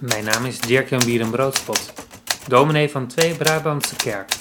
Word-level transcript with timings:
Mijn 0.00 0.24
naam 0.24 0.44
is 0.44 0.60
Dirk-Jan 0.60 1.04
Bierenbroodspot, 1.04 1.92
dominee 2.48 2.90
van 2.90 3.06
Twee 3.06 3.34
Brabantse 3.34 3.96
Kerk. 3.96 4.32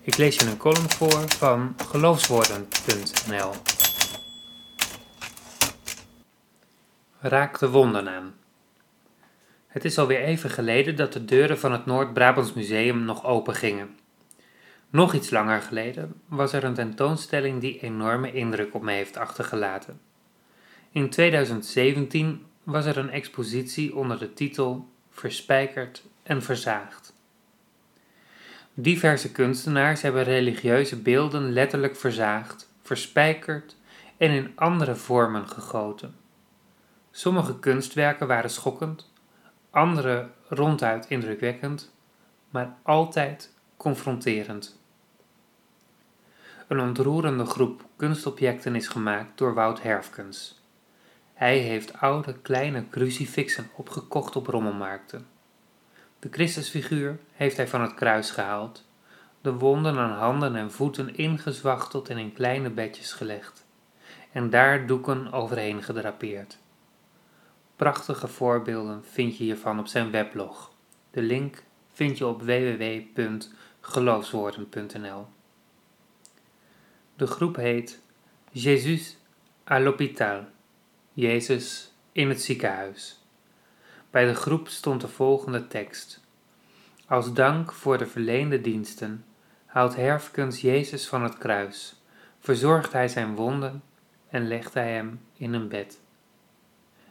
Ik 0.00 0.16
lees 0.16 0.36
je 0.36 0.46
een 0.46 0.56
column 0.56 0.90
voor 0.90 1.28
van 1.28 1.74
geloofswoorden.nl. 1.88 3.50
Raak 7.20 7.58
de 7.58 7.70
wonden 7.70 8.08
aan. 8.08 8.34
Het 9.66 9.84
is 9.84 9.98
alweer 9.98 10.20
even 10.20 10.50
geleden 10.50 10.96
dat 10.96 11.12
de 11.12 11.24
deuren 11.24 11.58
van 11.58 11.72
het 11.72 11.86
Noord-Brabants 11.86 12.52
Museum 12.52 13.04
nog 13.04 13.24
open 13.24 13.54
gingen. 13.54 13.98
Nog 14.90 15.14
iets 15.14 15.30
langer 15.30 15.62
geleden 15.62 16.20
was 16.28 16.52
er 16.52 16.64
een 16.64 16.74
tentoonstelling 16.74 17.60
die 17.60 17.80
enorme 17.80 18.32
indruk 18.32 18.74
op 18.74 18.82
me 18.82 18.92
heeft 18.92 19.16
achtergelaten. 19.16 20.00
In 20.90 21.10
2017 21.10 22.45
was 22.66 22.86
er 22.86 22.96
een 22.96 23.10
expositie 23.10 23.96
onder 23.96 24.18
de 24.18 24.32
titel 24.32 24.88
Verspijkerd 25.10 26.02
en 26.22 26.42
Verzaagd. 26.42 27.14
Diverse 28.74 29.32
kunstenaars 29.32 30.02
hebben 30.02 30.22
religieuze 30.22 31.02
beelden 31.02 31.52
letterlijk 31.52 31.96
verzaagd, 31.96 32.72
verspijkerd 32.82 33.76
en 34.16 34.30
in 34.30 34.52
andere 34.54 34.94
vormen 34.94 35.48
gegoten. 35.48 36.14
Sommige 37.10 37.58
kunstwerken 37.58 38.26
waren 38.26 38.50
schokkend, 38.50 39.12
andere 39.70 40.30
ronduit 40.48 41.06
indrukwekkend, 41.08 41.94
maar 42.50 42.76
altijd 42.82 43.52
confronterend. 43.76 44.80
Een 46.68 46.80
ontroerende 46.80 47.44
groep 47.44 47.84
kunstobjecten 47.96 48.74
is 48.74 48.88
gemaakt 48.88 49.38
door 49.38 49.54
Wout 49.54 49.82
Herfkens. 49.82 50.65
Hij 51.36 51.58
heeft 51.58 51.98
oude 51.98 52.38
kleine 52.38 52.88
crucifixen 52.88 53.70
opgekocht 53.74 54.36
op 54.36 54.46
rommelmarkten. 54.46 55.26
De 56.18 56.28
Christusfiguur 56.30 57.18
heeft 57.32 57.56
hij 57.56 57.68
van 57.68 57.80
het 57.80 57.94
kruis 57.94 58.30
gehaald, 58.30 58.84
de 59.40 59.52
wonden 59.52 59.98
aan 59.98 60.18
handen 60.18 60.56
en 60.56 60.72
voeten 60.72 61.16
ingezwachteld 61.16 62.08
en 62.08 62.18
in 62.18 62.32
kleine 62.32 62.70
bedjes 62.70 63.12
gelegd, 63.12 63.66
en 64.32 64.50
daar 64.50 64.86
doeken 64.86 65.32
overheen 65.32 65.82
gedrapeerd. 65.82 66.58
Prachtige 67.76 68.28
voorbeelden 68.28 69.04
vind 69.04 69.36
je 69.36 69.44
hiervan 69.44 69.78
op 69.78 69.86
zijn 69.86 70.10
weblog. 70.10 70.72
De 71.10 71.22
link 71.22 71.62
vind 71.92 72.18
je 72.18 72.26
op 72.26 72.42
www.geloofswoorden.nl. 72.42 75.26
De 77.16 77.26
groep 77.26 77.56
heet 77.56 78.02
Jésus 78.50 79.16
à 79.70 79.80
l'hôpital. 79.80 80.54
Jezus 81.16 81.92
in 82.12 82.28
het 82.28 82.42
ziekenhuis. 82.42 83.24
Bij 84.10 84.26
de 84.26 84.34
groep 84.34 84.68
stond 84.68 85.00
de 85.00 85.08
volgende 85.08 85.66
tekst. 85.66 86.20
Als 87.06 87.32
dank 87.32 87.72
voor 87.72 87.98
de 87.98 88.06
verleende 88.06 88.60
diensten 88.60 89.24
haalt 89.66 89.96
Herfkens 89.96 90.60
Jezus 90.60 91.08
van 91.08 91.22
het 91.22 91.38
kruis, 91.38 92.02
verzorgt 92.38 92.92
hij 92.92 93.08
zijn 93.08 93.34
wonden 93.34 93.82
en 94.28 94.48
legt 94.48 94.74
hij 94.74 94.92
hem 94.92 95.20
in 95.36 95.52
een 95.52 95.68
bed. 95.68 96.00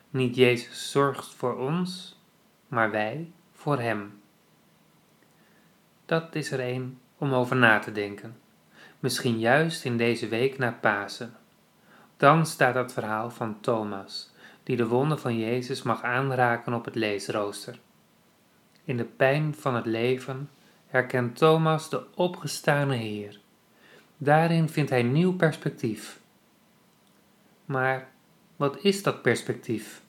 Niet 0.09 0.35
Jezus 0.35 0.91
zorgt 0.91 1.33
voor 1.33 1.57
ons, 1.57 2.19
maar 2.67 2.91
wij 2.91 3.31
voor 3.53 3.79
hem. 3.79 4.21
Dat 6.05 6.35
is 6.35 6.51
er 6.51 6.59
een 6.59 6.99
om 7.17 7.33
over 7.33 7.55
na 7.55 7.79
te 7.79 7.91
denken, 7.91 8.37
misschien 8.99 9.39
juist 9.39 9.85
in 9.85 9.97
deze 9.97 10.27
week 10.27 10.57
na 10.57 10.71
Pasen. 10.71 11.35
Dan 12.17 12.45
staat 12.45 12.75
het 12.75 12.93
verhaal 12.93 13.29
van 13.29 13.59
Thomas, 13.59 14.31
die 14.63 14.75
de 14.75 14.87
wonden 14.87 15.19
van 15.19 15.37
Jezus 15.37 15.81
mag 15.81 16.03
aanraken 16.03 16.73
op 16.73 16.85
het 16.85 16.95
leesrooster. 16.95 17.79
In 18.83 18.97
de 18.97 19.03
pijn 19.03 19.55
van 19.55 19.75
het 19.75 19.85
leven 19.85 20.49
herkent 20.87 21.37
Thomas 21.37 21.89
de 21.89 22.05
opgestane 22.15 22.95
Heer. 22.95 23.39
Daarin 24.17 24.69
vindt 24.69 24.89
hij 24.89 25.03
nieuw 25.03 25.35
perspectief. 25.35 26.19
Maar 27.65 28.07
wat 28.55 28.77
is 28.81 29.03
dat 29.03 29.21
perspectief? 29.21 30.01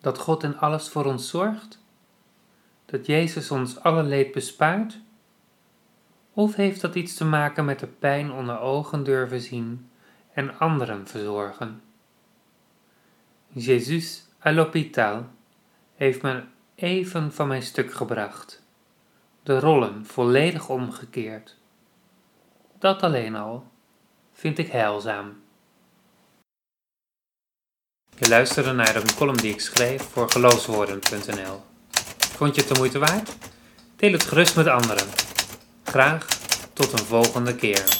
Dat 0.00 0.18
God 0.18 0.42
in 0.42 0.58
alles 0.58 0.88
voor 0.88 1.04
ons 1.04 1.28
zorgt? 1.28 1.78
Dat 2.84 3.06
Jezus 3.06 3.50
ons 3.50 3.80
alle 3.80 4.02
leed 4.02 4.32
bespaart? 4.32 4.98
Of 6.32 6.54
heeft 6.54 6.80
dat 6.80 6.94
iets 6.94 7.14
te 7.14 7.24
maken 7.24 7.64
met 7.64 7.78
de 7.80 7.86
pijn 7.86 8.32
onder 8.32 8.58
ogen 8.58 9.04
durven 9.04 9.40
zien 9.40 9.89
en 10.32 10.58
anderen 10.58 11.06
verzorgen. 11.06 11.82
Jezus 13.52 14.28
à 14.46 14.52
l'hôpital 14.52 15.24
heeft 15.94 16.22
me 16.22 16.42
even 16.74 17.32
van 17.32 17.48
mijn 17.48 17.62
stuk 17.62 17.92
gebracht, 17.92 18.62
de 19.42 19.58
rollen 19.58 20.06
volledig 20.06 20.68
omgekeerd. 20.68 21.56
Dat 22.78 23.02
alleen 23.02 23.36
al 23.36 23.66
vind 24.32 24.58
ik 24.58 24.68
heilzaam. 24.68 25.40
Je 28.18 28.28
luisterde 28.28 28.72
naar 28.72 28.96
een 28.96 29.14
column 29.14 29.36
die 29.36 29.52
ik 29.52 29.60
schreef 29.60 30.02
voor 30.02 30.30
geloofswoorden.nl. 30.30 31.62
Vond 32.18 32.54
je 32.54 32.60
het 32.60 32.70
de 32.70 32.78
moeite 32.78 32.98
waard? 32.98 33.36
Deel 33.96 34.12
het 34.12 34.24
gerust 34.24 34.56
met 34.56 34.66
anderen. 34.66 35.06
Graag 35.84 36.26
tot 36.72 36.92
een 36.92 37.06
volgende 37.06 37.54
keer. 37.54 37.99